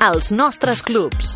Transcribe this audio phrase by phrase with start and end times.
[0.00, 1.34] Els nostres clubs.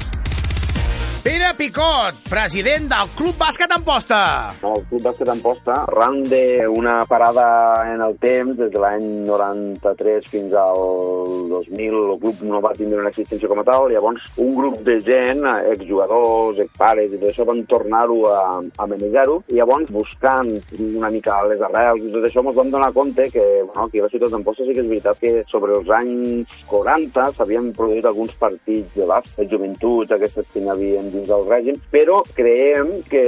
[1.20, 4.20] Pere Picot, president del Club Bàsquet Amposta.
[4.64, 7.44] El Club Bàsquet Amposta, arran d'una parada
[7.92, 13.00] en el temps, des de l'any 93 fins al 2000, el club no va tindre
[13.00, 17.46] una existència com a tal, llavors un grup de gent, exjugadors, expares i tot això,
[17.48, 22.44] van tornar-ho a, a manejar-ho, i llavors buscant una mica les arrels i tot això,
[22.44, 25.20] ens vam donar compte que, bueno, aquí a la ciutat d'Amposta sí que és veritat
[25.20, 31.02] que sobre els anys 40 s'havien produït alguns partits de bàsquet, joventut, aquestes que havia
[31.02, 33.24] dins del règim, però creiem que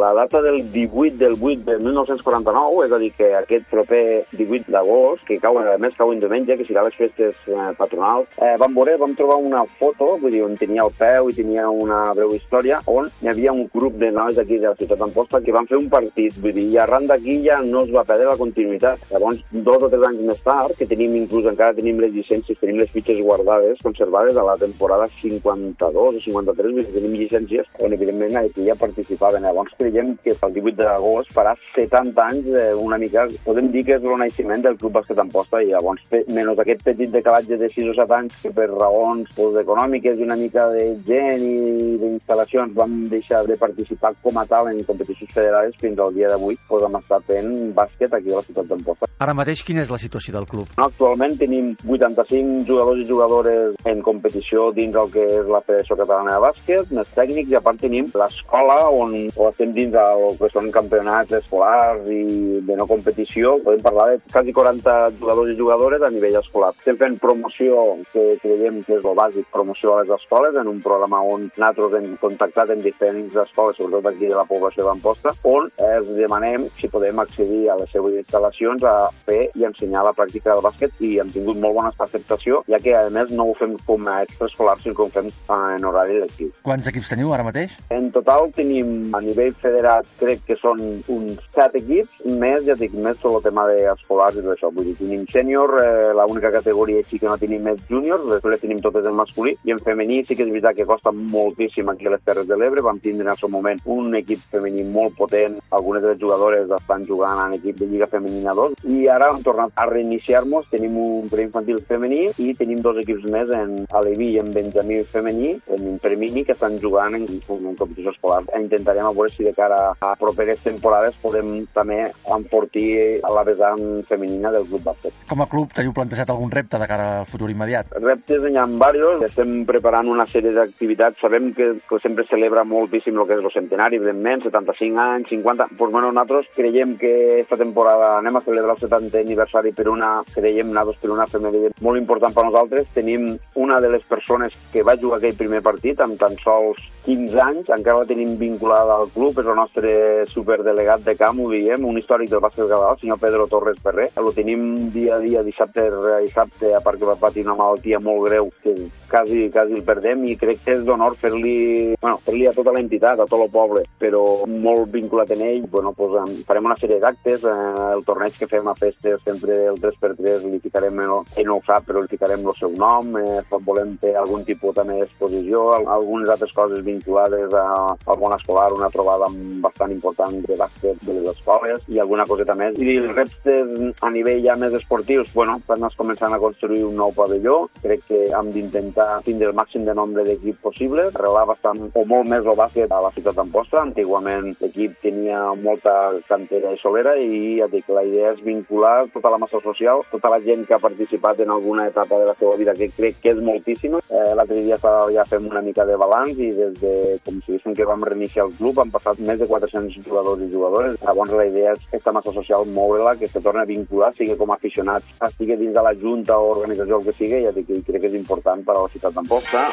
[0.00, 4.70] la data del 18 del 8 de 1949, és a dir, que aquest proper 18
[4.72, 8.56] d'agost, que cau, a més cau en diumenge, que serà les festes eh, patronals, eh,
[8.60, 12.00] vam veure, vam trobar una foto, vull dir, on tenia el peu i tenia una
[12.16, 15.54] breu història, on hi havia un grup de nois d'aquí de la ciutat d'Amposta que
[15.56, 18.38] van fer un partit, vull dir, i arran d'aquí ja no es va perdre la
[18.40, 19.06] continuïtat.
[19.10, 22.80] Llavors, dos o tres anys més tard, que tenim inclús encara tenim les llicències, tenim
[22.80, 27.94] les fitxes guardades, conservades a la temporada 52 o 53, vull dir, tenim llicències on
[27.96, 29.44] evidentment aquí ja participaven.
[29.46, 33.96] Llavors creiem que pel 18 d'agost farà 70 anys, eh, una mica, podem dir que
[33.98, 37.88] és el naixement del Club Bàsquet Amposta i llavors, menys aquest petit decalatge de 6
[37.90, 42.74] o 7 anys que per raons pues, econòmiques i una mica de gent i d'instal·lacions
[42.74, 46.84] vam deixar de participar com a tal en competicions federades fins al dia d'avui pues,
[46.84, 49.08] hem estat fent bàsquet aquí a la ciutat d'Amposta.
[49.20, 50.70] Ara mateix, quina és la situació del club?
[50.78, 55.98] No, actualment tenim 85 jugadors i jugadores en competició dins el que és la Federació
[56.00, 60.24] Catalana de Bàsquet, més tècnics, i a part tenim l'escola on o estem dins del
[60.40, 62.22] que són campionats escolars i
[62.64, 63.58] de no competició.
[63.64, 66.72] Podem parlar de quasi 40 jugadors i jugadores a nivell escolar.
[66.78, 67.78] Estem fent promoció,
[68.12, 71.94] que creiem que és el bàsic, promoció a les escoles, en un programa on nosaltres
[72.00, 76.90] hem contactat en diferents escoles, sobretot aquí de la població d'Amposta, on els demanem si
[76.90, 78.94] podem accedir a les seves instal·lacions a
[79.28, 82.96] fer i ensenyar la pràctica del bàsquet i hem tingut molt bona acceptació, ja que
[82.96, 86.50] a més no ho fem com a extraescolar, sinó que ho fem en horari lectiu.
[86.66, 87.76] Quants equips teniu ara mateix?
[87.94, 92.96] En total tenim a nivell federat, crec que són uns 7 equips, més, ja dic,
[92.96, 94.72] més tot el tema d'escolars i tot això.
[94.74, 98.80] Vull dir, tenim sènior, eh, l'única categoria sí que no tenim més júniors, després tenim
[98.82, 102.14] totes en masculí, i en femení sí que és veritat que costa moltíssim aquí a
[102.14, 102.84] les Terres de l'Ebre.
[102.84, 106.70] Vam tindre en el seu moment un equip femení molt potent, algunes de les jugadores
[106.80, 110.96] estan jugant en equip de Lliga Femenina 2, i ara hem tornat a reiniciar-nos, tenim
[111.00, 115.98] un preinfantil femení i tenim dos equips més en Aleví i en Benjamí femení, en
[116.02, 118.42] Premini, que estan jugant en, en competició escolar.
[118.58, 122.00] Intentarem a veure si de cara a properes temporades podem també
[122.36, 125.16] enfortir a la vessant femenina del club bàsquet.
[125.30, 127.92] Com a club, teniu plantejat algun repte de cara al futur immediat?
[128.00, 133.18] Reptes n'hi ha diversos, estem preparant una sèrie d'activitats, sabem que, que sempre celebra moltíssim
[133.18, 137.58] el que és el centenari, evidentment, 75 anys, 50, doncs bueno, nosaltres creiem que esta
[137.60, 142.00] temporada anem a celebrar el 70 aniversari per una, creiem nosaltres, per una efemèride molt
[142.00, 142.88] important per nosaltres.
[142.94, 147.40] Tenim una de les persones que va jugar aquell primer partit amb tan sols 15
[147.40, 149.92] anys, encara la tenim vinculada al club, és el nostre
[150.28, 154.10] superdelegat de camp, ho diem, un històric del bàsquet català, el senyor Pedro Torres Ferrer.
[154.20, 158.00] El tenim dia a dia, dissabte a dissabte, a part que va patir una malaltia
[158.04, 158.74] molt greu que
[159.10, 163.18] quasi, quasi el perdem i crec que és d'honor fer-li bueno, fer a tota l'entitat,
[163.18, 165.64] a tot el poble, però molt vinculat en ell.
[165.72, 167.56] Bueno, pues, farem una sèrie d'actes, eh,
[167.94, 171.64] el torneig que fem a festes, sempre el 3x3 li ficarem, el, ell no ho
[171.66, 176.30] sap, però li ficarem el seu nom, eh, volem fer algun tipus també d'exposició, algunes
[176.32, 179.30] altres coses vinculades a, al món escolar, una trobada
[179.64, 182.78] bastant important de bàsquet de les escoles i alguna coseta més.
[182.78, 187.14] I els reptes a nivell ja més esportius, bueno, estan començant a construir un nou
[187.16, 192.04] pavelló, crec que hem d'intentar tindre el màxim de nombre d'equips possible, arreglar bastant o
[192.08, 193.82] molt més el bàsquet a la ciutat d'Amposta.
[193.82, 195.96] Antigament l'equip tenia molta
[196.28, 200.32] cantera i solera i ja dic, la idea és vincular tota la massa social, tota
[200.32, 203.34] la gent que ha participat en alguna etapa de la seva vida, que crec que
[203.34, 204.00] és moltíssima.
[204.08, 207.76] Eh, L'altre dia ja fem una mica de balanç i des de, com si diguéssim
[207.76, 210.98] que vam reiniciar el club, han passat més de 400 jugadors i jugadores.
[211.04, 214.52] Llavors la idea és aquesta massa social moure-la, que se torni a vincular, sigui com
[214.52, 218.00] a aficionats, estigui dins de la junta o organització el que sigui, ja dic, crec
[218.00, 219.66] que és important per a la ciutat d'Amposta.